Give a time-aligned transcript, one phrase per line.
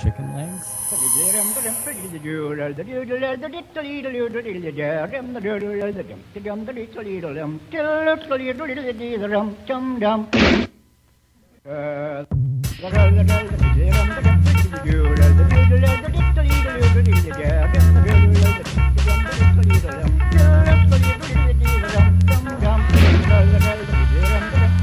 [0.00, 0.74] chicken legs.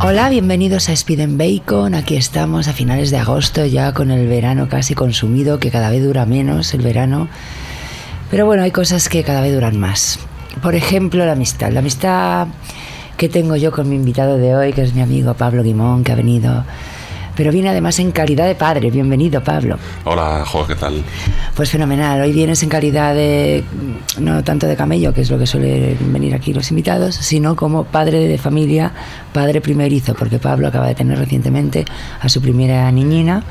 [0.03, 1.93] Hola, bienvenidos a Speed and Bacon.
[1.93, 6.03] Aquí estamos a finales de agosto ya con el verano casi consumido, que cada vez
[6.03, 7.27] dura menos el verano.
[8.31, 10.17] Pero bueno, hay cosas que cada vez duran más.
[10.63, 11.71] Por ejemplo, la amistad.
[11.71, 12.47] La amistad
[13.15, 16.13] que tengo yo con mi invitado de hoy, que es mi amigo Pablo Guimón, que
[16.13, 16.65] ha venido
[17.41, 18.91] pero viene además en calidad de padre.
[18.91, 19.79] Bienvenido, Pablo.
[20.05, 21.03] Hola, Jo, ¿qué tal?
[21.55, 22.21] Pues fenomenal.
[22.21, 23.63] Hoy vienes en calidad de,
[24.19, 27.85] no tanto de camello, que es lo que suelen venir aquí los invitados, sino como
[27.85, 28.91] padre de familia,
[29.33, 31.83] padre primerizo, porque Pablo acaba de tener recientemente
[32.19, 33.43] a su primera niñina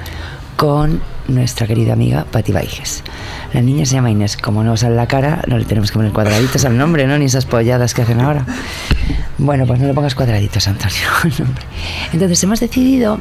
[0.55, 3.03] con nuestra querida amiga Patti Baiges.
[3.53, 4.37] La niña se llama Inés.
[4.37, 7.19] Como no sale la cara, no le tenemos que poner cuadraditos al nombre, ¿no?
[7.19, 8.45] Ni esas polladas que hacen ahora.
[9.39, 11.09] Bueno, pues no le pongas cuadraditos, Antonio.
[12.13, 13.19] Entonces hemos decidido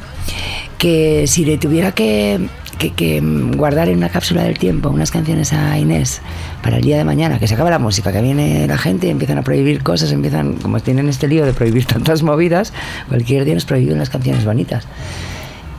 [0.78, 2.40] que si le tuviera que,
[2.78, 3.22] que,
[3.56, 6.22] guardar en una cápsula del tiempo unas canciones a Inés
[6.64, 9.10] para el día de mañana, que se acaba la música, que viene la gente y
[9.10, 12.74] empiezan a prohibir cosas, empiezan, como tienen este lío de prohibir tantas movidas,
[13.08, 14.88] cualquier día nos prohíben las canciones bonitas.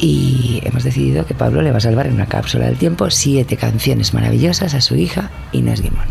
[0.03, 3.59] Y hemos decidido que Pablo le va a salvar en una cápsula del tiempo siete
[3.59, 6.06] canciones maravillosas a su hija Inés Guimón.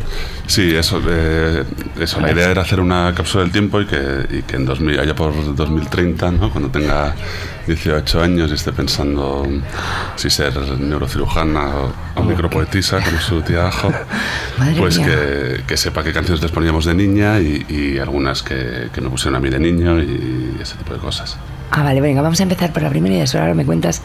[0.46, 1.64] Sí, eso, eh,
[2.00, 5.00] eso la idea era hacer una cápsula del tiempo y que, y que en 2000,
[5.00, 6.52] allá por 2030, ¿no?
[6.52, 7.16] cuando tenga
[7.66, 9.48] 18 años y esté pensando
[10.16, 11.70] si ser neurocirujana
[12.16, 13.92] o, micropoetisa como su tía Ajo,
[14.78, 19.02] pues que, que, sepa qué canciones les poníamos de niña y, y algunas que, que
[19.02, 21.38] me pusieron a mí de niño y ese tipo de cosas.
[21.72, 24.02] Ah, vale, venga, vamos a empezar por la primera y ahora me cuentas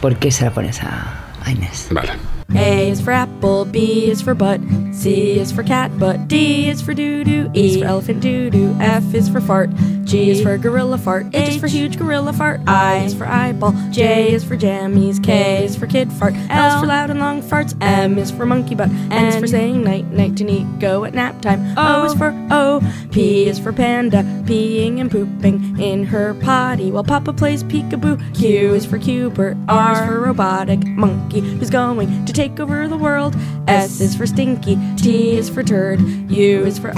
[0.00, 1.88] por qué se la pones a Inés.
[1.90, 2.37] Vale.
[2.54, 4.60] A is for apple, B is for butt,
[4.92, 8.48] C is for cat, but D is for doo doo, E is for elephant doo
[8.48, 9.68] doo, F is for fart,
[10.04, 13.74] G is for gorilla fart, H is for huge gorilla fart, I is for eyeball,
[13.90, 17.42] J is for jammies, K is for kid fart, L is for loud and long
[17.42, 21.12] farts, M is for monkey butt, N is for saying night night to go at
[21.12, 22.80] nap time, O is for O,
[23.10, 28.72] P is for panda, peeing and pooping in her potty while Papa plays peekaboo, Q
[28.72, 33.34] is for Cubert, R is for robotic monkey who's going to take over the world.
[33.66, 35.98] S is for stinky, T is for turd,
[36.30, 36.92] U is for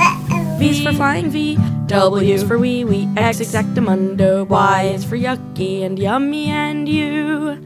[0.58, 1.56] V is for flying V,
[1.86, 7.56] W is for wee wee, X exactamundo, Y is for yucky and yummy and you,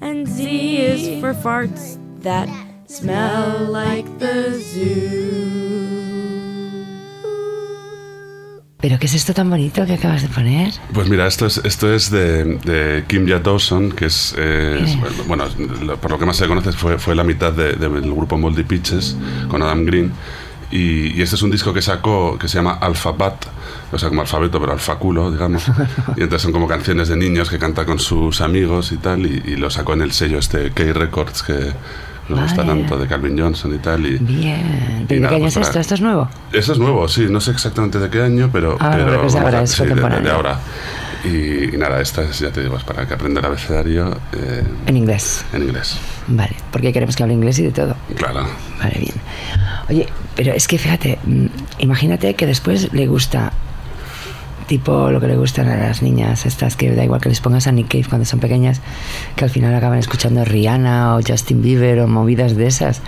[0.00, 2.48] and Z is for farts that
[2.86, 5.77] smell like the zoo.
[8.88, 10.72] ¿Pero qué es esto tan bonito que acabas de poner?
[10.94, 14.34] Pues mira, esto es, esto es de, de Kim Dawson, que es,
[15.26, 15.44] bueno,
[16.00, 19.14] por lo que más se conoce fue, fue la mitad de, del grupo Moldy Pitches
[19.50, 20.10] con Adam Green.
[20.70, 23.44] Y, este es un disco que sacó que se llama Alphabat,
[23.92, 25.64] o sea, como alfabeto, pero alfaculo, digamos.
[26.16, 29.52] Y entonces son como canciones de niños que canta con sus amigos y tal, y,
[29.52, 31.74] y lo sacó en el sello este K Records, que,
[32.28, 34.06] nos gusta tanto de Calvin Johnson y tal.
[34.06, 35.06] Y, Bien.
[35.06, 35.80] ¿De qué año es esto?
[35.80, 36.28] ¿Esto es nuevo?
[36.52, 37.26] Eso es nuevo, sí.
[37.28, 38.76] No sé exactamente de qué año, pero.
[38.80, 40.58] Ah, pero, es de ahora, es sí, de, de, ahora.
[41.24, 44.16] Y, y, nada, esta es, ya te digo, es para que aprenda el abecedario.
[44.32, 45.44] Eh, en inglés.
[45.52, 45.98] En inglés.
[46.28, 47.96] Vale, porque queremos que hable inglés y de todo.
[48.16, 48.46] Claro.
[48.78, 49.14] Vale, bien.
[49.88, 50.06] Oye,
[50.36, 51.46] pero es que fíjate, mm,
[51.78, 53.52] imagínate que después le gusta
[54.68, 57.66] tipo lo que le gustan a las niñas estas que da igual que les pongas
[57.66, 58.80] a Nick Cave cuando son pequeñas
[59.34, 63.02] que al final acaban escuchando Rihanna o Justin Bieber o movidas de esas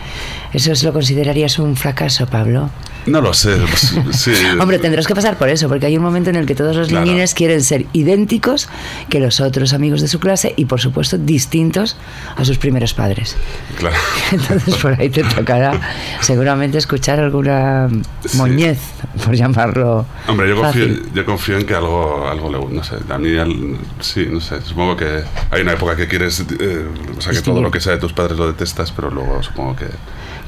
[0.53, 2.71] ¿eso es lo considerarías un fracaso Pablo?
[3.07, 3.57] No lo sé.
[3.71, 4.33] Pues, sí.
[4.59, 6.89] Hombre, tendrás que pasar por eso, porque hay un momento en el que todos los
[6.89, 7.07] claro.
[7.07, 8.69] niños quieren ser idénticos
[9.09, 11.97] que los otros amigos de su clase y, por supuesto, distintos
[12.37, 13.37] a sus primeros padres.
[13.79, 13.97] Claro.
[14.33, 15.81] Entonces, por ahí te tocará
[16.21, 17.89] seguramente escuchar alguna
[18.35, 19.25] moñez, sí.
[19.25, 20.07] por llamarlo.
[20.27, 24.27] Hombre, yo confío, yo confío que algo, algo le no sé, a mí, al, sí,
[24.31, 26.87] no sé, supongo que hay una época que quieres, eh,
[27.17, 29.77] o sea, que todo lo que sea de tus padres lo detestas, pero luego supongo
[29.77, 29.87] que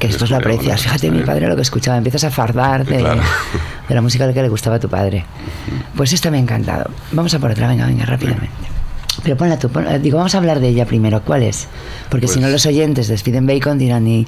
[0.02, 0.82] que después lo aprecias.
[0.82, 3.22] Fíjate, mi padre lo que escuchaba, empiezas a fardar de, claro.
[3.88, 5.24] de, la música que le gustaba a tu padre.
[5.94, 6.90] Pues esta me ha encantado.
[7.12, 8.50] Vamos a por otra, venga, venga, rápidamente.
[9.22, 11.22] Pero ponla tú, ponla, digo, vamos a hablar de ella primero.
[11.22, 11.68] ¿Cuál es?
[12.10, 14.26] Porque pues, si no, los oyentes de Speed Bacon dirán, y,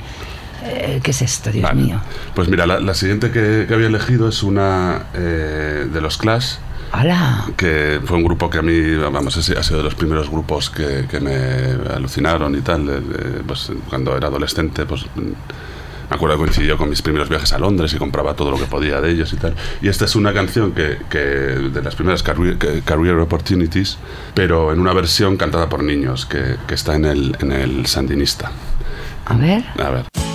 [0.64, 1.82] eh, ¿qué es esto, Dios vale.
[1.82, 2.00] mío?
[2.37, 6.54] Pues mira, la, la siguiente que, que, había elegido es una eh, de los Clash.
[6.94, 7.46] ¡Hala!
[7.56, 11.06] Que fue un grupo que a mí, vamos, ha sido de los primeros grupos que,
[11.11, 11.35] que me
[11.93, 12.87] alucinaron y tal.
[12.87, 15.35] De, de, pues, cuando era adolescente, pues me
[16.14, 19.00] acuerdo que coincidió con mis primeros viajes a Londres y compraba todo lo que podía
[19.00, 19.56] de ellos y tal.
[19.82, 23.99] Y esta es una canción que, que de las primeras career, career, Opportunities,
[24.32, 28.52] pero en una versión cantada por niños, que, que está en el, en el Sandinista.
[29.26, 29.64] A ver.
[29.82, 30.33] A ver.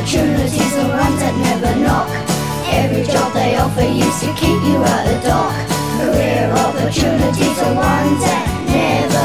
[0.00, 2.08] Opportunities are ones that never knock.
[2.72, 5.52] Every job they offer used to keep you out the dock.
[6.00, 9.19] Career opportunities are ones that never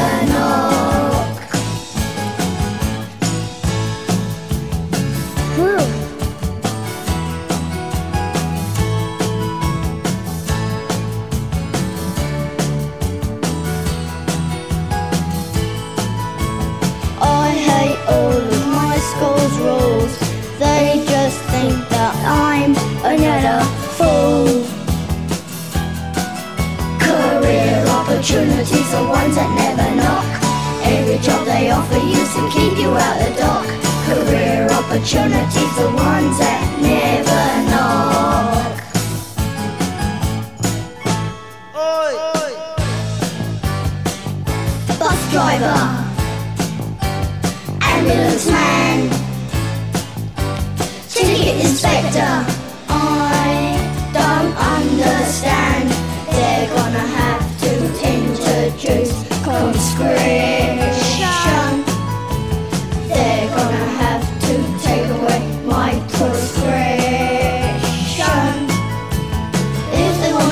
[33.18, 33.66] the dock.
[34.06, 36.75] Career opportunities are ones that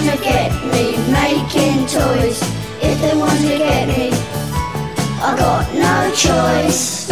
[0.04, 2.38] To get me making toys,
[2.82, 4.10] if they want to get me,
[5.18, 7.08] I got no choice.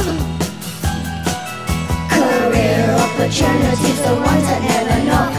[2.12, 5.32] Career opportunities, the ones that never knock.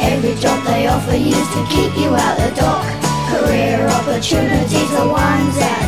[0.00, 2.86] Every job they offer used to keep you out the dock.
[3.28, 5.85] Career opportunities, the ones that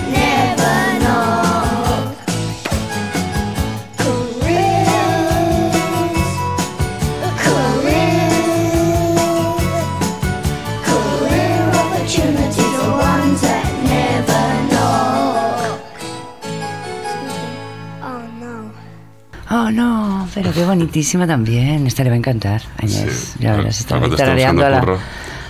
[20.59, 21.87] qué bonitísima también.
[21.87, 23.35] Esta le va a encantar, a Inés.
[23.35, 24.85] Sí, ya para- verás, está tarareando a la,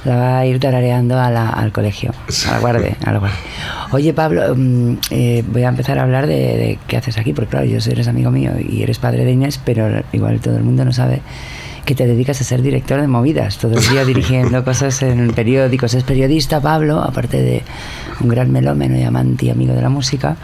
[0.05, 2.12] la va a ir tarareando a la- al colegio,
[2.49, 3.38] a la guardia, a la guardia.
[3.90, 7.50] Oye, Pablo, mm, eh, voy a empezar a hablar de, de qué haces aquí, porque
[7.50, 10.62] claro, yo soy, eres amigo mío y eres padre de Inés, pero igual todo el
[10.62, 11.22] mundo no sabe
[11.87, 15.94] que te dedicas a ser director de movidas, todo el día dirigiendo cosas en periódicos.
[15.94, 17.62] Es periodista, Pablo, aparte de
[18.20, 20.37] un gran melómeno y amante y amigo de la música.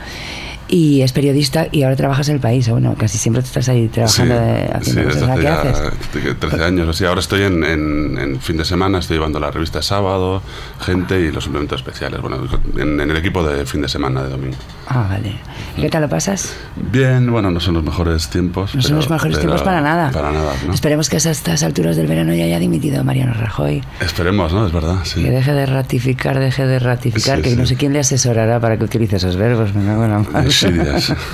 [0.67, 2.69] Y es periodista y ahora trabajas en el país.
[2.69, 5.39] Bueno, casi siempre tú estás ahí trabajando de, haciendo sí, cosas.
[5.39, 6.39] ¿Qué haces?
[6.41, 6.89] 13 años.
[6.89, 7.05] Así.
[7.05, 10.43] Ahora estoy en, en- en fin de semana, estoy llevando la revista Sábado,
[10.81, 12.21] Gente y los suplementos especiales.
[12.23, 12.39] Bueno,
[12.77, 14.57] en, en el equipo de fin de semana de domingo.
[14.87, 15.33] Ah, vale.
[15.77, 16.55] ¿Y qué tal lo pasas?
[16.77, 18.75] Bien, bueno, no son los mejores tiempos.
[18.75, 20.11] No son los mejores tiempos para nada.
[20.11, 20.75] Para nada, ¿no?
[20.75, 23.83] Esperemos que a estas alturas del verano ya haya dimitido Mariano Rajoy.
[24.01, 24.67] Esperemos, ¿no?
[24.67, 25.23] Es verdad, sí.
[25.23, 27.57] Que deje de ratificar, deje de ratificar, Sí, que sí.
[27.57, 29.75] no sé quién le asesorará para que utilice esos verbos.
[29.75, 30.45] me cago en la mar.
[30.45, 31.13] Desidias.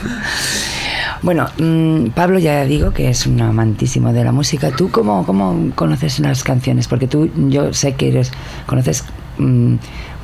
[1.23, 4.71] Bueno, mm, Pablo ya digo que es un amantísimo de la música.
[4.71, 6.89] ¿Tú cómo, cómo conoces las canciones?
[6.89, 8.33] Porque tú, yo sé que eres,
[8.65, 9.05] conoces
[9.37, 9.75] mm,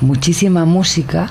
[0.01, 1.29] muchísima música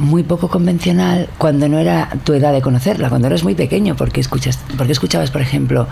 [0.00, 4.20] muy poco convencional cuando no era tu edad de conocerla, cuando eras muy pequeño, porque
[4.20, 5.86] escuchas, porque escuchabas, por ejemplo,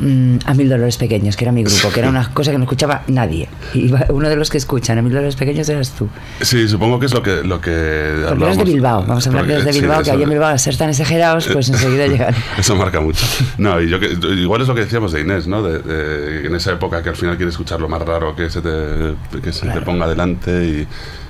[0.00, 2.64] mm, a Mil Dolores Pequeños, que era mi grupo, que era una cosa que no
[2.64, 3.48] escuchaba nadie.
[3.72, 6.08] Y uno de los que escuchan a Mil Dolores Pequeños eras tú.
[6.40, 7.42] Sí, supongo que es lo que.
[7.44, 10.10] Lo que hablábamos- de Bilbao, vamos a hablar porque- que eres de sí, Bilbao, que
[10.10, 12.34] ahí en Bilbao, al ser tan exagerados, pues enseguida llegan.
[12.58, 13.24] Eso marca mucho.
[13.58, 15.62] No, y yo que, igual es lo que decíamos de Inés, ¿no?
[15.62, 18.60] De, de- en esa época que al final quieres escuchar lo más raro que se
[18.60, 20.88] te, que se te ponga delante y,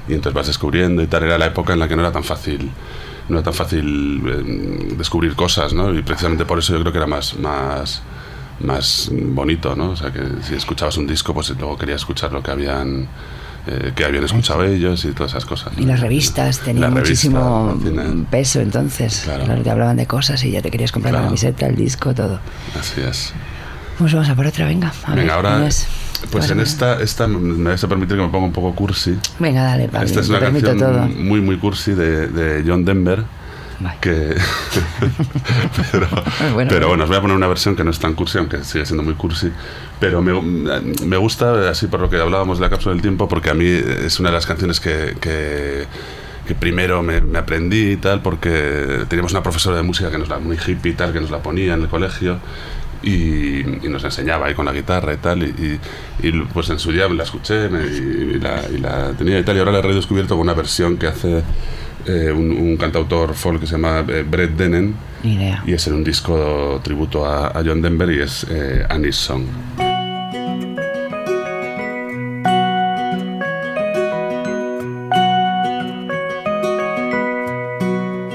[0.08, 1.24] y entonces vas descubriendo y tal.
[1.24, 2.70] Era la época en la que no era tan fácil
[3.28, 5.94] no era tan fácil eh, descubrir cosas, ¿no?
[5.94, 8.02] Y precisamente por eso yo creo que era más, más,
[8.60, 9.90] más bonito, ¿no?
[9.90, 13.08] O sea, que si escuchabas un disco, pues luego querías escuchar lo que habían...
[13.68, 15.72] eh, que habían escuchado ellos y todas esas cosas.
[15.78, 17.78] Y las revistas tenían muchísimo
[18.28, 19.22] peso entonces.
[19.24, 19.44] Claro.
[19.44, 19.62] Claro.
[19.62, 22.40] te hablaban de cosas y ya te querías comprar la camiseta, el disco, todo.
[22.78, 23.32] Así es.
[23.98, 24.92] Pues vamos a por otra, venga.
[25.04, 25.86] A ver, Venga, ahora, Inés,
[26.30, 29.16] pues en esta, esta me vais a permitir que me ponga un poco cursi.
[29.38, 31.08] Venga, dale, Pablo, esta es una canción todo.
[31.08, 33.24] muy, muy cursi de, de John Denver,
[34.00, 34.34] que
[35.92, 36.08] pero,
[36.54, 38.64] Bueno, pero bueno, os voy a poner una versión que no es tan cursi, aunque
[38.64, 39.50] sigue siendo muy cursi,
[39.98, 40.32] pero me,
[41.04, 43.66] me gusta, así por lo que hablábamos de la cápsula del tiempo, porque a mí
[43.66, 45.86] es una de las canciones que, que,
[46.46, 50.28] que primero me, me aprendí y tal, porque teníamos una profesora de música que nos
[50.28, 52.38] la, muy hippie y tal, que nos la ponía en el colegio.
[53.02, 55.46] Y, y nos enseñaba ahí con la guitarra y tal, y,
[56.22, 59.38] y- y, pues en su día la escuché me- y, y la, y la tenía
[59.40, 61.42] y tal, y ahora la he redescubierto con una versión que hace
[62.06, 64.94] eh, un, un cantautor folk que se llama eh, Brett Dennen,
[65.24, 65.62] Ni idea.
[65.66, 69.44] y es en un disco tributo a, a John Denver y es eh, Annie's Song.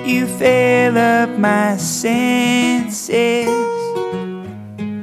[0.05, 3.49] You fill up my senses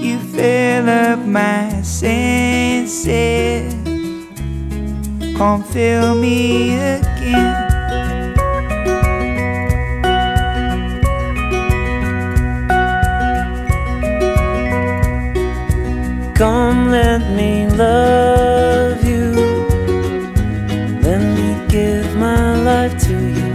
[0.00, 3.74] You fill up my senses.
[5.36, 7.68] Come fill me again.
[16.36, 19.32] Come, let me love you.
[21.02, 23.52] Let me give my life to you.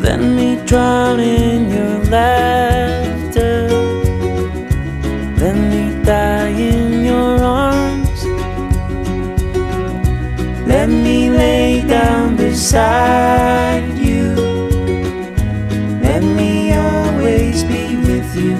[0.00, 2.75] Let me drown in your laughter.
[12.66, 14.34] Beside you.
[16.02, 18.56] Let me always be with you.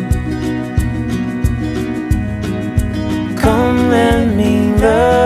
[3.36, 5.25] Come, let me love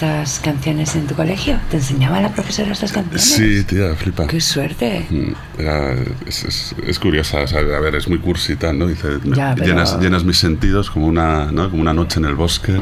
[0.00, 1.58] Estas canciones en tu colegio?
[1.70, 3.22] ¿Te enseñaba la profesora estas canciones?
[3.22, 4.26] Sí, tía, flipa.
[4.26, 5.04] ¡Qué suerte!
[5.10, 5.94] Mm, era-
[6.26, 8.86] es, es- es curiosa, o sea, a ver, es muy cursi y tal, ¿no?
[8.86, 11.68] Dice, Ya, pero- llenas, llenas mis sentidos como una, ¿no?
[11.70, 12.80] como una noche en el bosque,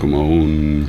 [0.00, 0.88] como un...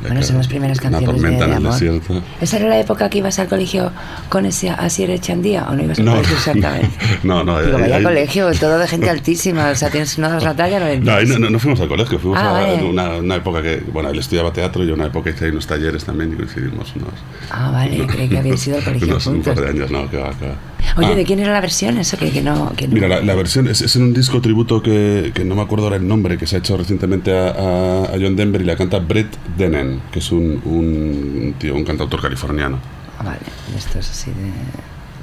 [0.00, 1.72] Bueno, son las primeras canciones de, tormenta de en el amor.
[1.72, 2.22] desierto.
[2.40, 3.90] ¿Esa era la época que ibas al colegio
[4.28, 6.90] con ese Asier Echandía o no ibas al No, colegio exactamente?
[7.24, 10.44] no, no, Digo, vaya ahí- colegio, todo de gente altísima, o sea, tienes no das
[10.44, 12.84] la talla, no No, ahí no, no- fuimos al colegio, fuimos Ah, a vale.
[12.84, 16.04] una, una época que, bueno, él estudiaba teatro y una época hice ahí unos talleres
[16.04, 17.10] también y coincidimos unos...
[17.50, 19.64] Ah, vale, creí que habíais ido al colegio unos- un par juntos.
[19.64, 20.54] de años, no, que va, que va.
[20.96, 21.14] Oye, Ah.
[21.14, 21.98] ¿de quién era la versión?
[21.98, 22.72] Eso que, que no...
[22.76, 25.54] Que no- Mira, la, la versión es, es en un disco tributo que, que no
[25.54, 28.60] me acuerdo ahora el nombre, que se ha hecho recientemente a, a- a John Denver
[28.60, 32.78] y la canta Brett Dennen, que es un, un tío, un cantautor californiano.
[33.18, 33.38] Ah, vale,
[33.76, 34.50] esto es así de...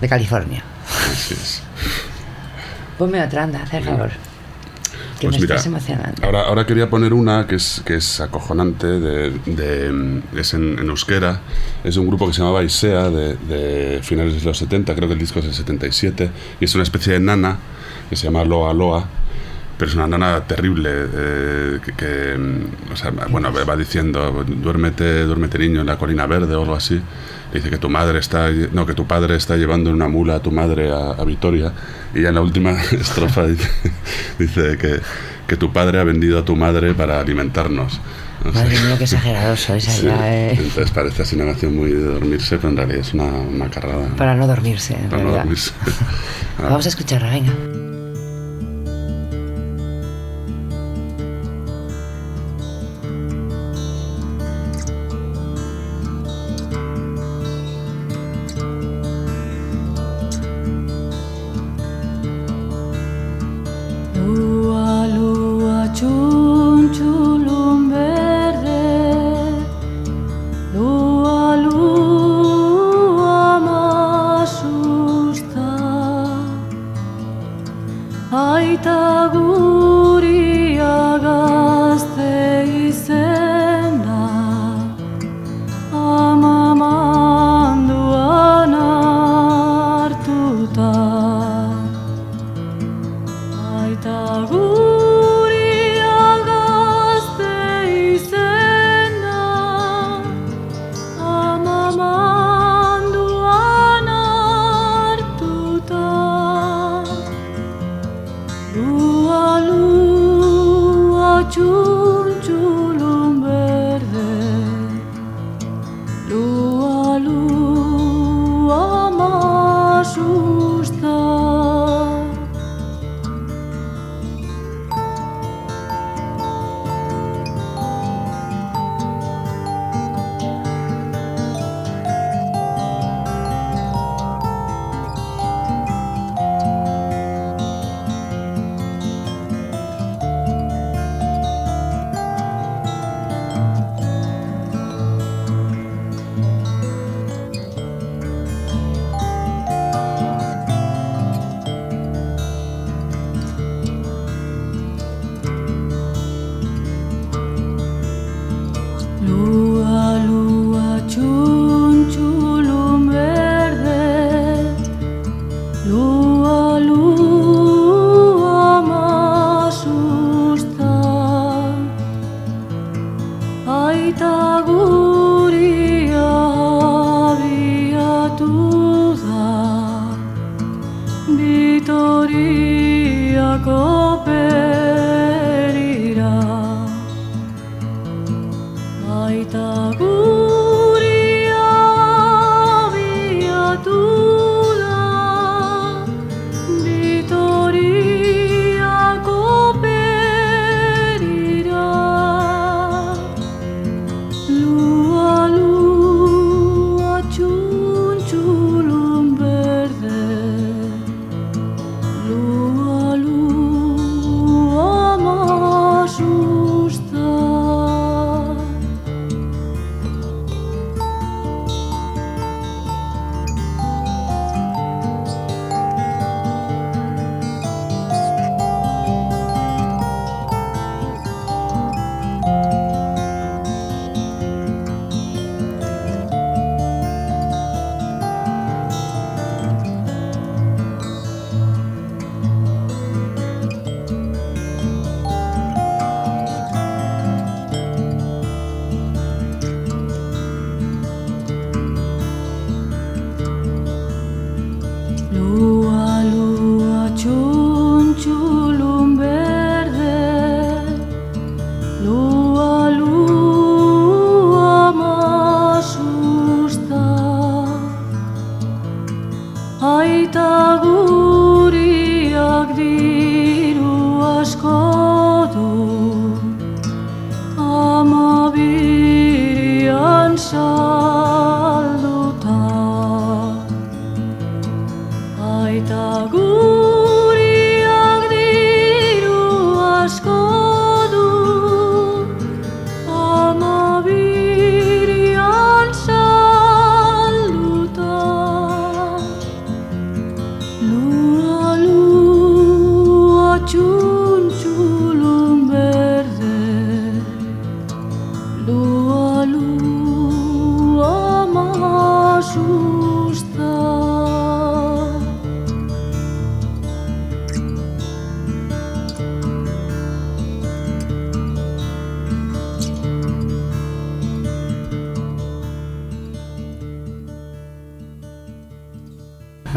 [0.01, 0.61] De California.
[1.11, 1.61] Así es.
[2.97, 4.11] Ponme otra, anda, haz el favor.
[5.19, 6.25] Que Pues me mira, estás emocionando.
[6.25, 10.89] ahora, ahora quería poner una que es, que es acojonante, de, de- es en, en
[10.89, 11.39] euskera,
[11.83, 15.07] es de un grupo que se llamaba Isea, de, de finales de los 70, creo
[15.07, 16.29] que el disco es del 77,
[16.59, 17.57] y es una especie de nana
[18.09, 19.05] que se llama Loa Loa,
[19.77, 25.23] pero es una nana terrible, eh, que, que, mm, o sea, bueno, va diciendo, duérmete,
[25.23, 26.99] duérmete niño en la colina verde o algo así,
[27.53, 30.39] dice que tu madre está, no, que tu padre está llevando en una mula a
[30.39, 31.71] tu madre a, a Vitoria,
[32.13, 33.69] y ya en la última estrofa dice,
[34.39, 34.99] dice que,
[35.47, 37.99] que tu padre ha vendido a tu madre para alimentarnos.
[38.53, 40.51] Madre mía, qué exagerado sois Sí, eh.
[40.57, 44.07] Entonces parece así una canción muy de dormirse, pero en realidad es una, una carrada.
[44.17, 45.71] Para no dormirse, para no dormirse.
[46.57, 47.51] Ah, Vamos a escucharla, venga.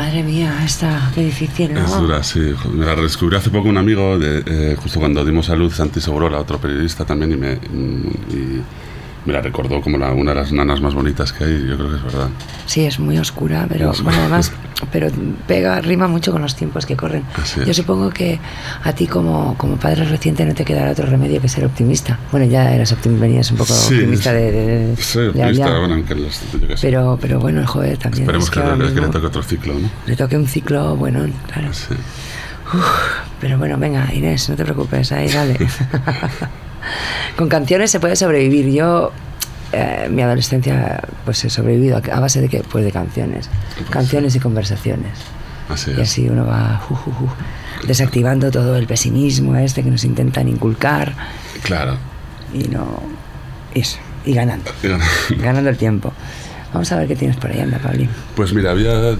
[0.08, 1.84] Madre mía, esta, qué difícil, ¿no?
[1.84, 2.40] Es dura, sí.
[2.72, 6.00] Me la redescubrí hace poco un amigo, de, eh, justo cuando dimos a luz Santi
[6.00, 8.62] Segurola, otro periodista también, y me, y
[9.26, 11.90] me la recordó como la, una de las nanas más bonitas que hay, yo creo
[11.90, 12.28] que es verdad.
[12.64, 14.50] Sí, es muy oscura, pero bueno, además.
[14.92, 15.08] Pero
[15.46, 17.24] pega, rima mucho con los tiempos que corren.
[17.66, 18.38] Yo supongo que
[18.84, 22.18] a ti como, como padre reciente no te quedará otro remedio que ser optimista.
[22.30, 25.78] Bueno, ya eras optimista, venías un poco Sí, optimista de, de, de- Soy de optimista,
[25.78, 26.40] bueno, aunque los,
[26.80, 28.22] pero, pero bueno, joder, también.
[28.22, 29.90] Esperemos es que, ahora que le mismo toque otro ciclo, ¿no?
[30.06, 31.72] le toque un ciclo bueno, claro.
[31.72, 31.94] Sí.
[33.40, 35.56] Pero bueno, venga, Inés, no te preocupes, ahí dale.
[37.36, 38.70] Con canciones se puede sobrevivir.
[38.72, 39.12] Yo,
[39.72, 43.50] eh, mi adolescencia, pues he sobrevivido a, base de que, pues de canciones,
[43.90, 45.12] canciones y conversaciones.
[45.68, 46.96] Así Y así uno va ju,
[47.86, 51.14] desactivando todo el pesimismo este que nos intentan inculcar
[51.62, 51.98] Claro.
[52.54, 53.02] y no,
[53.74, 54.70] y eso, y ganando,
[55.38, 56.12] ganando el tiempo.
[56.72, 58.10] Vamos a ver qué tienes por ahí, anda, Pablín.
[58.34, 59.16] Pues mira, había,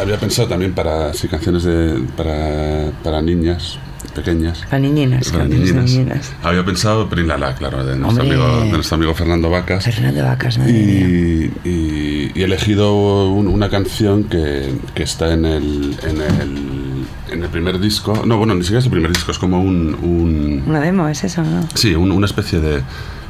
[0.00, 3.78] había pensado también para sí, canciones de, para, para niñas
[4.12, 4.64] pequeñas.
[4.72, 5.32] Niñinas.
[5.32, 6.32] niñinas.
[6.42, 8.38] Había pensado Prinlala, claro, de nuestro, Hombre.
[8.42, 9.84] amigo, de nuestro amigo Fernando Vacas.
[9.84, 10.72] Fernando Vacas, madre.
[10.72, 12.94] Y, y- y he elegido
[13.30, 18.22] un- una canción que, que está en el, en, el, en el primer disco.
[18.26, 19.94] No, bueno, ni siquiera es el primer disco, es como un.
[20.02, 21.66] un Una demo, es eso, ¿no?
[21.74, 22.82] sí, un- una especie de.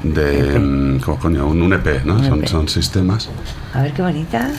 [0.03, 1.47] de mm, ¿cómo coño?
[1.47, 2.15] Un, un EP, ¿no?
[2.17, 2.49] Un Son, EP.
[2.49, 3.29] son seis temas.
[3.75, 4.51] A ver qué bonita.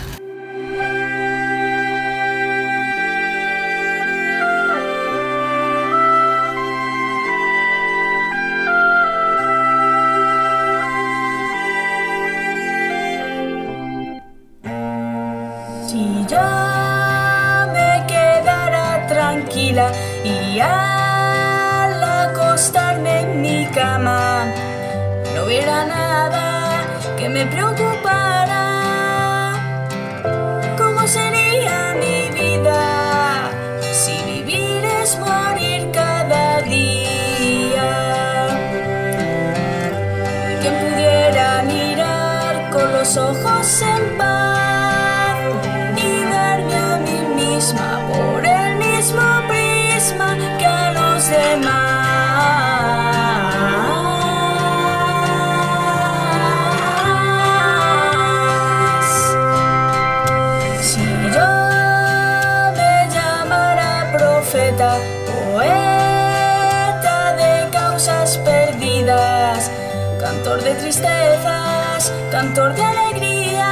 [70.44, 73.64] Cantor de tristezas, cantor de alegrías,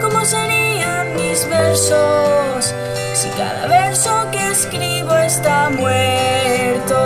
[0.00, 2.74] ¿cómo serían mis versos
[3.12, 6.96] si cada verso que escribo está muerto?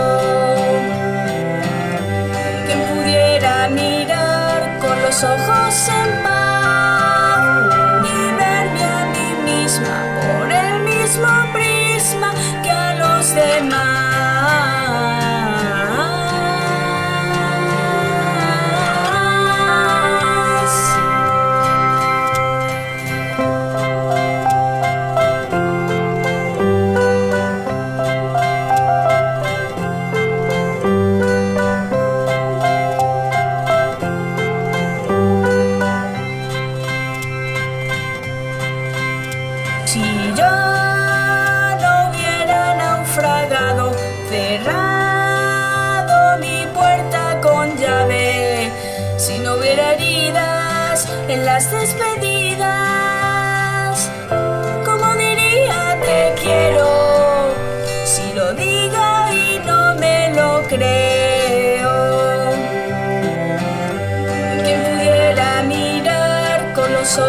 [2.67, 6.30] quien pudiera mirar con los ojos en paz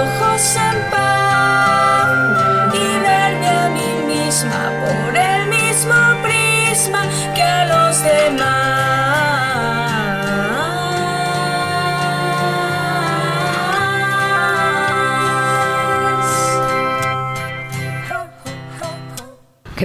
[0.03, 1.02] con los ojos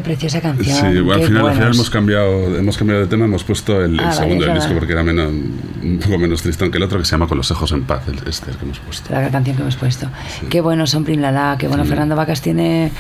[0.08, 0.76] preciosa canción.
[0.94, 3.94] Sí, bueno, al final, al final hemos cambiado, hemos cambiado de tema, hemos puesto el,
[3.94, 6.84] el Ah, vale, segundo del disco porque era menos, un poco menos tristón que el
[6.84, 9.14] otro, que se llama Con los ojos en paz, el, este el que hemos puesto.
[9.14, 10.08] La canción que hemos puesto.
[10.50, 12.92] Qué bueno son Prin Lala, qué bueno Fernando Vacas tiene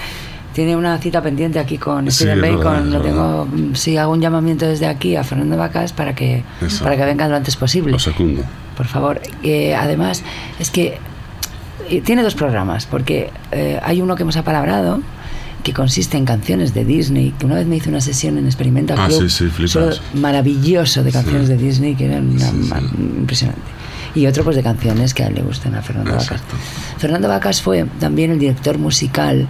[0.53, 2.91] tiene una cita pendiente aquí con Sí, Steven verdad, Bacon.
[2.91, 6.83] Lo tengo, sí, hago un llamamiento desde aquí a Fernando Vacas para que Eso.
[6.83, 7.91] para que venga lo antes posible.
[7.91, 8.43] Lo secundo.
[8.75, 9.21] Por favor.
[9.43, 10.23] Eh, además,
[10.59, 10.97] es que
[11.89, 14.99] eh, tiene dos programas, porque eh, hay uno que hemos apalabrado
[15.67, 18.97] que consiste en canciones de Disney, que una vez me hizo una sesión en Experimental
[18.97, 22.79] Ah, Club, sí, sí, solo maravilloso de canciones de Disney, que eran una-
[23.19, 23.59] impresionante.
[24.15, 26.41] y otro pues de canciones que a él le gustan a Fernando Vacas.
[26.97, 29.45] Fernando Vacas fue también el director musical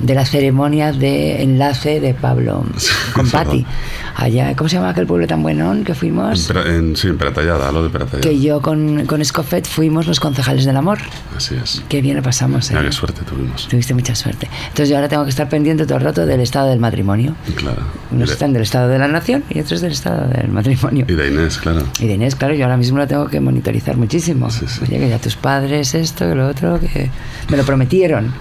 [0.00, 2.64] de la ceremonia de enlace de Pablo
[3.14, 3.64] con Patti.
[4.16, 6.46] Allá, ¿cómo se llama aquel pueblo tan buenón que En, fuimos?
[6.46, 8.20] Pera- en- sí, en Peratallada, lo de Peratallada.
[8.20, 10.98] Que yo con, con Escofet fuimos los concejales del amor.
[11.36, 11.82] Así es.
[11.88, 12.70] Qué bien lo pasamos.
[12.70, 12.76] ¿eh?
[12.80, 13.66] qué suerte tuvimos.
[13.68, 14.48] Tuviste mucha suerte.
[14.68, 17.34] Entonces yo ahora tengo que estar pendiente todo el rato del estado del matrimonio.
[17.56, 17.82] Claro.
[18.12, 21.04] Unos están del estado de la nación y otros del estado del matrimonio.
[21.08, 21.82] y de Inés, claro.
[21.98, 24.48] Y de Inés, claro, yo ahora mismo lo tengo que monitorizar muchísimo.
[24.50, 24.80] Sí, sí.
[24.82, 27.10] Oye, que ya tus padres esto, que lo otro, que
[27.48, 28.32] me lo prometieron.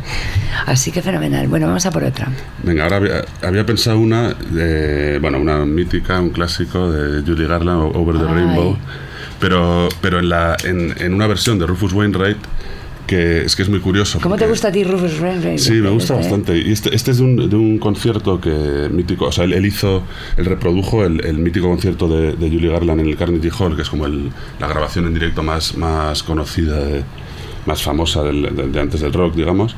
[0.66, 1.46] Así que fenomenal.
[1.48, 2.28] Bueno, vamos a por otra.
[2.62, 7.92] Venga, ahora había, había pensado una, de, bueno, una mítica, un clásico de Judy Garland,
[7.96, 8.34] Over the Ay.
[8.34, 8.76] Rainbow,
[9.40, 12.38] pero, pero en, la, en, en una versión de Rufus Wainwright
[13.06, 14.18] que es que es muy curioso.
[14.20, 15.58] ¿Cómo te gusta a ti Rufus Wainwright?
[15.60, 16.16] Sí, me gusta ¿Eh?
[16.16, 16.58] bastante.
[16.58, 19.64] Y este, este es de un, de un concierto que mítico, o sea, él, él
[19.64, 20.02] hizo,
[20.36, 23.82] él reprodujo el, el mítico concierto de, de Julie Garland en el Carnegie Hall, que
[23.82, 27.04] es como el- la grabación en directo más, más conocida, de-
[27.64, 29.76] más famosa del- de, de antes del rock, digamos.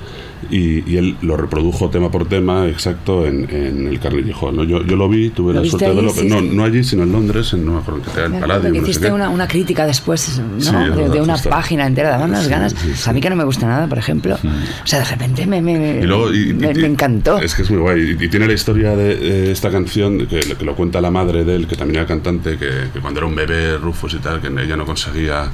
[0.51, 4.55] Y, y él lo reprodujo tema por tema, exacto, en, en el Carnegie Hall.
[4.57, 4.65] ¿no?
[4.65, 7.03] Yo, yo lo vi, tuve ¿Lo la suerte de verlo, Sí, no, no allí, sino
[7.03, 9.49] en Londres, en, no me acuerdo en qué era, el Palladium, no hiciste una, una
[9.49, 10.61] crítica después, ¿no?
[10.61, 11.51] Sí, de, verdad, de una justo.
[11.51, 13.09] página entera, daban unas Sí, ganas.
[13.09, 14.37] A mí que no me gusta nada, por ejemplo.
[14.37, 17.39] O sea, de repente me, me, Y luego, y- me, me encantó.
[17.39, 18.17] Es que es muy guay.
[18.21, 21.45] Y, y tiene la historia de, de esta canción que, que lo cuenta la madre
[21.45, 24.41] de él, que también era cantante, que, que cuando era un bebé, Rufus y tal,
[24.41, 25.51] que ella no conseguía.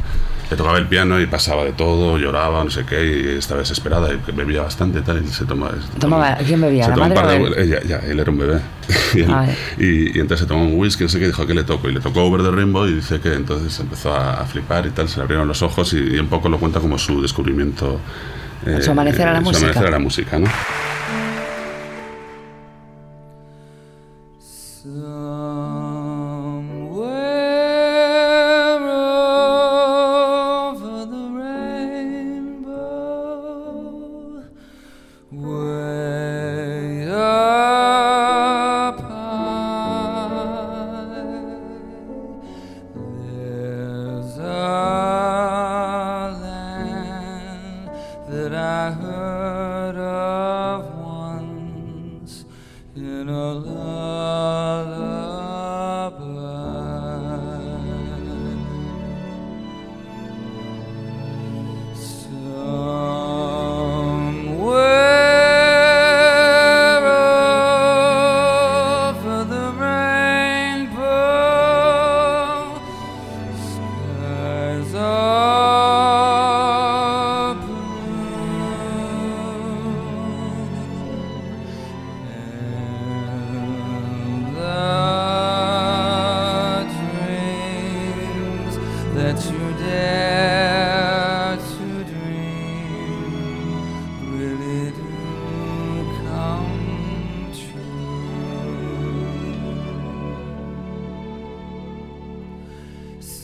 [0.51, 3.05] Le tocaba el piano y pasaba de todo, lloraba, no sé qué,
[3.35, 5.25] y estaba desesperada y que bebía bastante y tal.
[5.25, 7.63] Y se toma, se Tomaba- ¿quién bebía, se la toma un madre par o de-
[7.63, 7.73] él?
[7.73, 8.61] ella, ya, él era un bebé.
[9.15, 9.57] y, él- eh.
[9.79, 11.89] y- y entonces se tomó un whisky, no sé qué, dijo que le tocó.
[11.89, 14.91] Y le tocó Over the Rainbow y dice que entonces empezó a, a flipar y
[14.91, 17.99] tal, se le abrieron los ojos y, y un poco lo cuenta como su descubrimiento.
[18.67, 19.67] eh, Su amanecer a la su música.
[19.67, 20.47] amanecer a la música, ¿no?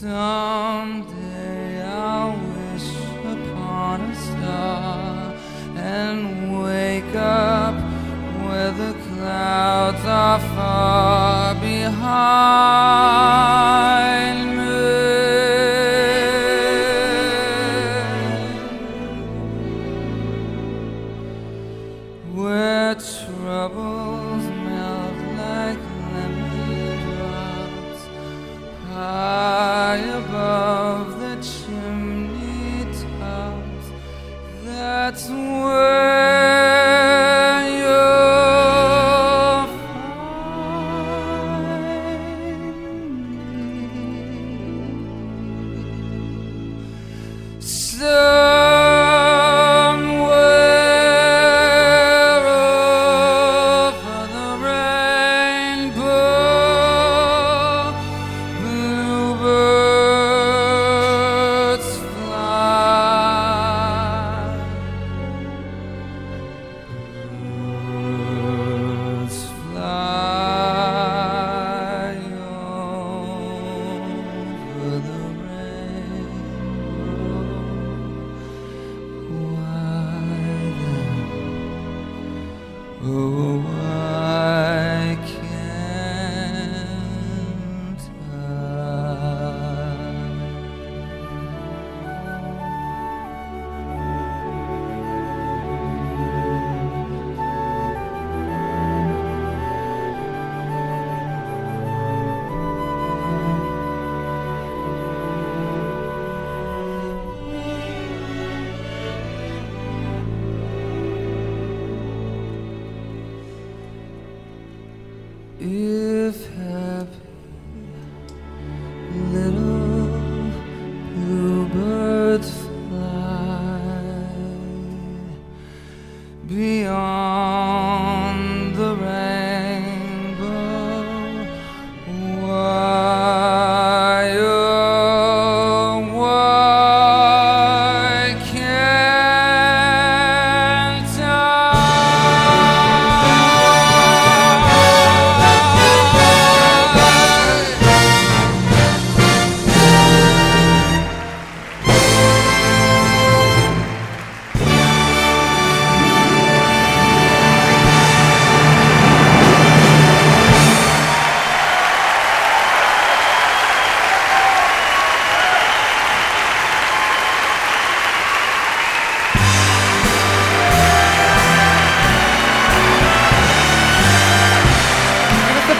[0.01, 5.35] Someday I'll wish upon a star
[5.75, 7.75] and wake up
[8.41, 13.20] where the clouds are far behind
[83.03, 83.50] Oh.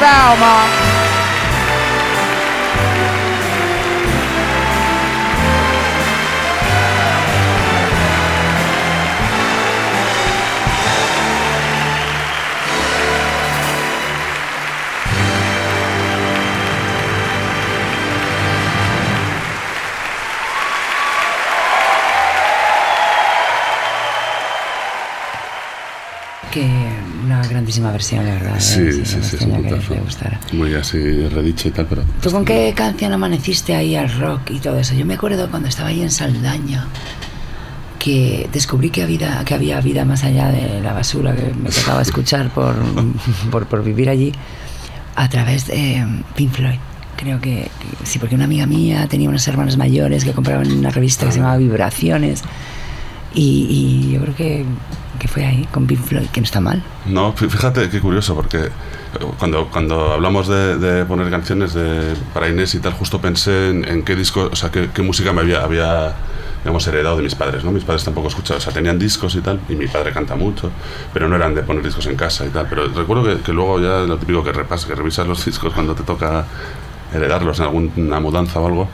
[0.01, 0.65] Velma.
[26.51, 27.00] Que una
[27.61, 28.57] grandísima versión, la verdad.
[28.57, 28.61] ¿eh?
[28.61, 30.39] Sí, sí, sí, me es un gustara.
[30.51, 32.03] Muy así redicho y tal, pero...
[32.21, 34.95] ¿Tú con qué canción amaneciste ahí al rock y todo eso?
[34.95, 36.87] Yo me acuerdo cuando estaba ahí en Saldaña
[37.99, 42.01] que descubrí que había, que había vida más allá de la basura que me tocaba
[42.01, 42.75] escuchar por,
[43.51, 44.33] por, por vivir allí
[45.15, 46.03] a través de
[46.35, 46.79] Pink Floyd.
[47.15, 47.69] Creo que,
[47.99, 51.33] que sí, porque una amiga mía tenía unos hermanos mayores que compraban una revista que
[51.33, 52.41] se llamaba Vibraciones
[53.33, 54.65] y, yo creo que,
[55.19, 56.83] que fue ahí con Pink Floyd, que no está mal.
[57.05, 58.69] No, fí- fíjate qué curioso, porque eh,
[59.39, 64.15] cuando, cuando hablamos de, poner canciones de, para Inés y tal, justo pensé en, qué
[64.15, 66.15] disco, o sea, qué, música me había, había
[66.87, 67.71] heredado de mis padres, ¿no?
[67.71, 70.69] Mis padres tampoco escuchaban, o sea, tenían discos y tal, y mi padre canta mucho,
[71.13, 72.67] pero no eran de poner discos en casa y tal.
[72.69, 75.95] Pero recuerdo que, que luego ya lo típico que repasas, que revisas los discos cuando
[75.95, 76.45] te toca
[77.13, 78.89] heredarlos en alguna mudanza o algo.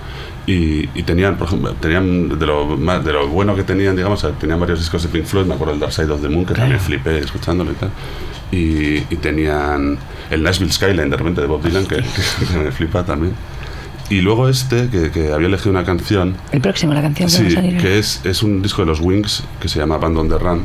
[0.46, 4.26] Y, y tenían, por ejemplo, tenían de lo, más, de lo bueno que tenían, digamos,
[4.40, 6.54] tenían varios discos de Pink Floyd, me acuerdo del Dark Side of the Moon, que
[6.54, 7.90] también flipé escuchándolo y tal.
[8.50, 9.98] Y, y tenían
[10.32, 13.34] el Nashville Skyline de repente de Bob Dylan, que, que me flipa también.
[14.10, 17.46] Y luego este, que, que había elegido una canción, El próximo, la canción que va
[17.46, 17.78] a sí, salir.
[17.82, 20.62] que es, es un disco de los Wings que se llama Abandon the Run.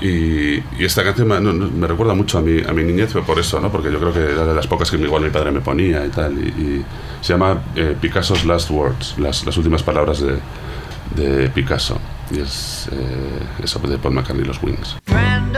[0.00, 3.38] Y, y esta canción me, no, me recuerda mucho a mi, a mi niñez por
[3.38, 3.72] eso, ¿no?
[3.72, 6.10] porque yo creo que era de las pocas que igual mi padre me ponía y
[6.10, 6.34] tal.
[6.38, 6.84] Y, y
[7.22, 10.38] se llama eh, Picasso's Last Words, las, las últimas palabras de,
[11.14, 11.98] de Picasso.
[12.30, 14.96] Y es eh, eso de Paul McCartney y los Wings.
[15.06, 15.56] Grand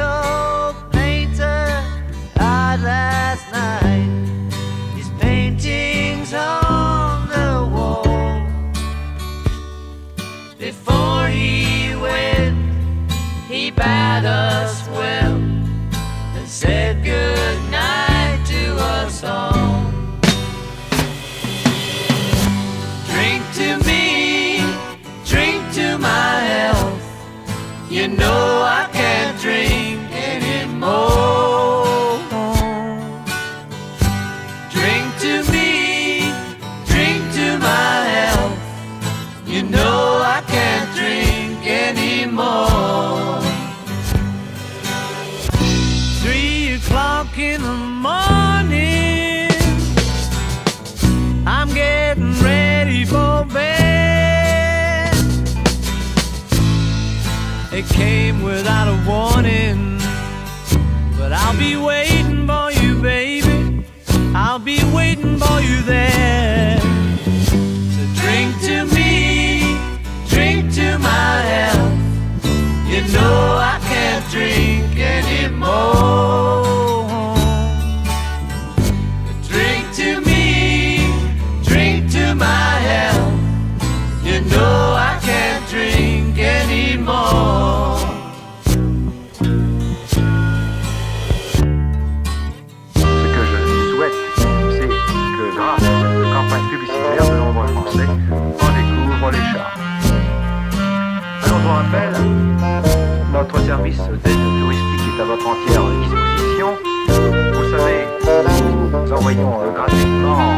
[109.44, 110.57] 我的感情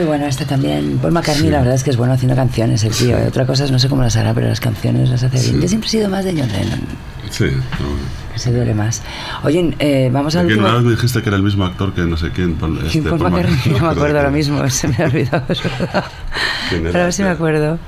[0.00, 0.96] Muy bueno este también.
[0.96, 3.18] Paul McCartney, la verdad es que es bueno haciendo canciones, el tío.
[3.28, 5.60] Otra cosa es no sé cómo las hará, pero las canciones las hace bien.
[5.60, 6.80] Yo siempre he sido más de John Lennon,
[7.28, 7.44] Sí,
[8.32, 9.02] que se duele más.
[9.42, 10.74] Oye, eh, vamos al ¿Quién último.
[10.74, 12.54] vez me dijiste que era el mismo actor que no sé quién?
[12.54, 13.54] Paul, ¿Quién este, Paul Paul McCartney?
[13.56, 13.78] McCartney.
[13.80, 15.44] No me acuerdo ahora mismo, se me ha olvidado.
[16.70, 17.78] Pero a ver si me acuerdo.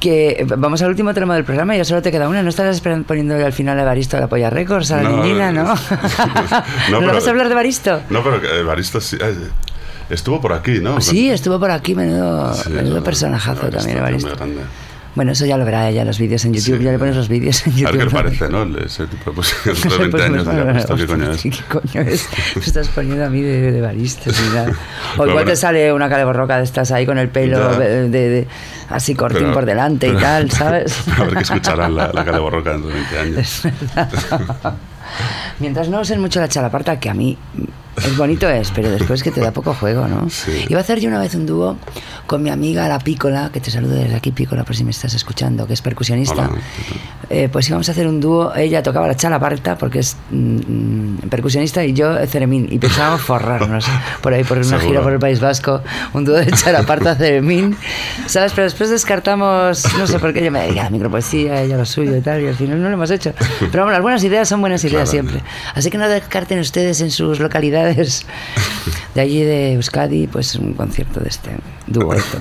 [0.00, 2.42] Que vamos al último tramo del programa ya solo te queda una.
[2.42, 5.52] ¿No estarás poniéndole al final a Evaristo a la polla récords a la No, niñina,
[5.52, 5.62] no?
[5.64, 8.00] no, ¿No, pero- vas a hablar de Evaristo?
[8.08, 9.34] No, pero Evaristo sí, eh,
[10.12, 11.00] estuvo por aquí, ¿no?
[11.00, 14.28] Sí, estuvo por aquí, menudo, Sí, menudo no, personajazo Evaristo, también, Evaristo.
[14.28, 14.62] muy grande.
[15.14, 16.78] Bueno, eso ya lo verá ella, los vídeos en YouTube.
[16.78, 16.84] Sí.
[16.84, 18.08] Ya le pones los vídeos en A ver YouTube.
[18.08, 18.62] qué parece, ¿no?
[18.78, 19.74] Ese tipo de posición.
[19.74, 21.42] No sé, de 20 pues, años, pues, ya, bueno, ¿esto qué coño es?
[21.42, 22.28] ¿Qué coño es?
[22.56, 24.70] Me estás poniendo a mí de, de baristas y nada.
[24.70, 25.50] O igual bueno.
[25.50, 28.48] te sale una caleborroca de estas ahí con el pelo de, de- de-
[28.88, 30.96] así cortín Pero- por delante y pero- tal, ¿sabes?
[31.18, 33.38] A ver qué escucharán la, la Caleborroca dentro de 20 años.
[33.38, 34.74] Es verdad.
[35.62, 37.38] Mientras no usen mucho la chalaparta, que a mí
[37.96, 40.28] es bonito es, pero después que te da poco juego, ¿no?
[40.28, 40.64] Sí.
[40.68, 41.76] Iba a hacer yo una vez un dúo
[42.26, 45.14] con mi amiga la Pícola, que te saludo desde aquí, Pícola, por si me estás
[45.14, 46.50] escuchando, que es percusionista.
[47.30, 51.16] Eh, pues íbamos a hacer un dúo, ella tocaba la chalaparta porque es mm, mm,
[51.30, 53.86] percusionista y yo ceremín, y pensábamos forrarnos
[54.20, 54.86] por ahí, por una Seguro.
[54.86, 55.80] gira por el País Vasco,
[56.12, 57.76] un dúo de chalaparta ceremín,
[58.26, 58.52] ¿sabes?
[58.52, 61.86] Pero después descartamos, no sé por qué, yo me dediqué a la micropoesía, ella lo
[61.86, 63.32] suyo y tal, y al final no lo hemos hecho.
[63.70, 65.40] Pero bueno, las buenas ideas son buenas ideas siempre.
[65.74, 68.24] Así que no descarten ustedes en sus localidades
[69.14, 71.50] de allí de Euskadi, pues un concierto de este
[71.86, 72.38] dueto.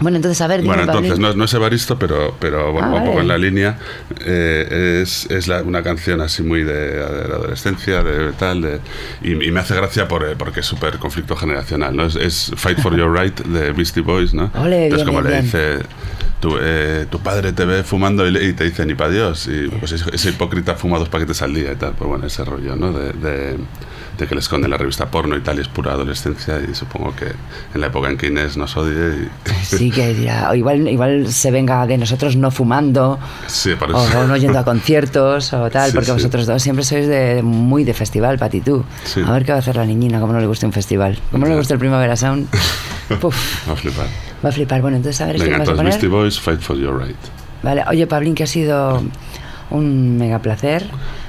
[0.00, 2.98] Bueno, entonces, a ver, dime, Bueno, entonces no, no es Evaristo, pero, pero bueno, Ah,
[2.98, 3.78] un poco en la línea.
[4.24, 8.80] Eh, es es la- una canción así muy de, de la adolescencia, de tal, de-
[9.22, 12.06] y, y me hace gracia por, eh, porque es súper conflicto generacional, ¿no?
[12.06, 14.50] Es, es Fight for Your Right de Beastie Boys, ¿no?
[14.54, 15.78] Ole, Entonces, bien, como bien, le dice,
[16.40, 19.68] tu, eh, tu padre te ve fumando y, y te dice ni pa' Dios, y
[19.68, 22.74] pues ese, ese hipócrita fuma dos paquetes al día y tal, pues bueno, ese rollo,
[22.76, 22.92] ¿no?
[22.92, 23.56] De, de,
[24.18, 27.14] de que le esconde la revista porno y tal, y es pura adolescencia, y supongo
[27.16, 27.26] que
[27.74, 29.28] en la época en que Inés nos odie, y,
[29.64, 34.36] Sí, que dirá, o igual, igual se venga de nosotros no fumando, sí, o, no
[34.36, 36.12] yendo a conciertos, o tal, Sí, porque sí.
[36.12, 38.84] vosotros dos siempre sois de, muy de festival, Pati, tú.
[39.26, 41.18] A ver qué va a hacer la niñina, como no le gusta un festival.
[41.30, 42.48] Como no le gusta el Primavera Sound,
[43.20, 44.06] puf, Va a flipar.
[44.44, 44.80] va a flipar.
[44.80, 45.92] Bueno, entonces a ver, ¿esto Venga, qué vas a poner?
[45.92, 47.16] Beastie Boys, Fight for Your Right.
[47.62, 49.02] Vale, oye, Pablín, que ha sido
[49.70, 50.84] un mega placer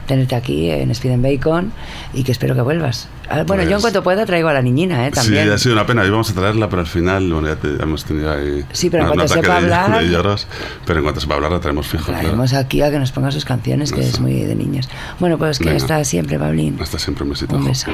[0.07, 1.71] tenerte aquí en Speed and Bacon
[2.13, 3.07] y que espero que vuelvas.
[3.27, 5.11] Ah, Bueno, yo en Pues- cuanto pueda traigo a la niñina, ¿eh?
[5.11, 5.45] También.
[5.45, 6.05] Sí, ha sido una pena.
[6.05, 8.63] Íbamos a traerla, pero al final, bueno, ya te- hemos tenido ahí.
[8.71, 10.47] Sí, pero en cuanto sepa hablar- de lloros.
[10.85, 12.05] Pero en cuanto sepa hablar, la traemos fijo.
[12.05, 12.21] claro.
[12.21, 14.09] Traemos aquí a que nos ponga sus canciones, que Eso.
[14.11, 14.87] es muy de niños.
[15.19, 15.77] Bueno, pues que Venga.
[15.77, 16.77] hasta siempre, Pablín.
[16.79, 17.55] Hasta siempre un besito.
[17.55, 17.89] Un beso.